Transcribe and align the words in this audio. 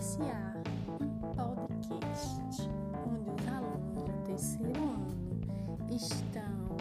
iniciar 0.00 0.56
um 0.98 1.34
podcast 1.34 2.62
onde 3.06 3.28
os 3.28 3.48
alunos 3.48 4.02
do 4.02 4.24
terceiro 4.24 4.82
ano 4.82 5.94
estão 5.94 6.76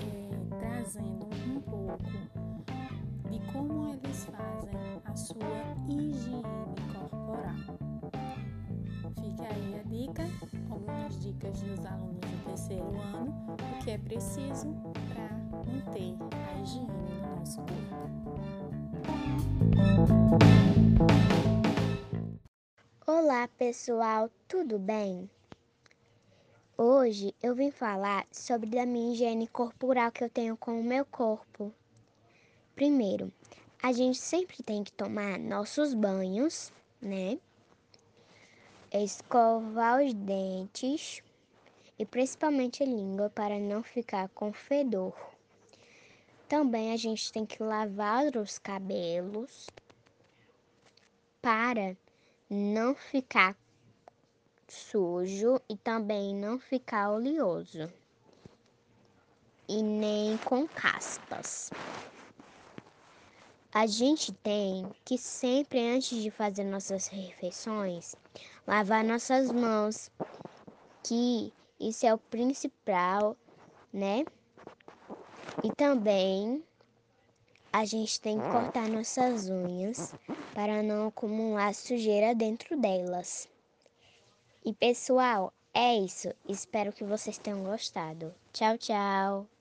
é, 0.00 0.58
trazendo 0.58 1.26
um 1.26 1.60
pouco 1.60 2.10
de 3.30 3.38
como 3.52 3.90
eles 3.92 4.24
fazem 4.24 5.02
a 5.04 5.14
sua 5.14 5.36
higiene 5.90 6.42
corporal. 6.90 7.54
Fica 9.20 9.42
aí 9.42 9.78
a 9.78 9.82
dica, 9.82 10.24
algumas 10.70 11.20
dicas 11.20 11.60
dos 11.60 11.84
alunos 11.84 12.18
do 12.18 12.44
terceiro 12.46 12.98
ano, 13.14 13.56
o 13.56 13.84
que 13.84 13.90
é 13.90 13.98
preciso 13.98 14.74
para 15.10 15.28
manter 15.66 16.16
a 16.32 16.62
higiene 16.62 17.17
Olá 23.30 23.46
pessoal, 23.46 24.30
tudo 24.48 24.78
bem? 24.78 25.28
Hoje 26.78 27.34
eu 27.42 27.54
vim 27.54 27.70
falar 27.70 28.26
sobre 28.32 28.78
a 28.78 28.86
minha 28.86 29.12
higiene 29.12 29.46
corporal 29.46 30.10
que 30.10 30.24
eu 30.24 30.30
tenho 30.30 30.56
com 30.56 30.80
o 30.80 30.82
meu 30.82 31.04
corpo. 31.04 31.70
Primeiro, 32.74 33.30
a 33.82 33.92
gente 33.92 34.16
sempre 34.16 34.62
tem 34.62 34.82
que 34.82 34.90
tomar 34.92 35.38
nossos 35.38 35.92
banhos, 35.92 36.72
né? 37.02 37.38
Escovar 38.90 40.02
os 40.02 40.14
dentes 40.14 41.22
e 41.98 42.06
principalmente 42.06 42.82
a 42.82 42.86
língua 42.86 43.28
para 43.28 43.58
não 43.58 43.82
ficar 43.82 44.30
com 44.30 44.54
fedor. 44.54 45.14
Também 46.48 46.94
a 46.94 46.96
gente 46.96 47.30
tem 47.30 47.44
que 47.44 47.62
lavar 47.62 48.34
os 48.38 48.58
cabelos 48.58 49.66
para 51.42 51.94
não 52.50 52.94
ficar 52.94 53.56
sujo 54.66 55.60
e 55.68 55.76
também 55.76 56.34
não 56.34 56.58
ficar 56.58 57.10
oleoso 57.10 57.92
e 59.68 59.82
nem 59.82 60.36
com 60.38 60.66
caspas. 60.66 61.70
A 63.72 63.86
gente 63.86 64.32
tem 64.32 64.90
que 65.04 65.18
sempre 65.18 65.78
antes 65.78 66.22
de 66.22 66.30
fazer 66.30 66.64
nossas 66.64 67.06
refeições, 67.06 68.16
lavar 68.66 69.04
nossas 69.04 69.52
mãos, 69.52 70.10
que 71.04 71.52
isso 71.78 72.06
é 72.06 72.14
o 72.14 72.18
principal, 72.18 73.36
né? 73.92 74.24
E 75.62 75.70
também 75.76 76.64
a 77.72 77.84
gente 77.84 78.20
tem 78.20 78.38
que 78.38 78.48
cortar 78.50 78.88
nossas 78.88 79.48
unhas 79.48 80.14
para 80.54 80.82
não 80.82 81.08
acumular 81.08 81.74
sujeira 81.74 82.34
dentro 82.34 82.76
delas. 82.76 83.48
E 84.64 84.72
pessoal, 84.72 85.52
é 85.72 85.94
isso. 85.96 86.32
Espero 86.48 86.92
que 86.92 87.04
vocês 87.04 87.38
tenham 87.38 87.62
gostado. 87.62 88.34
Tchau, 88.52 88.76
tchau. 88.78 89.57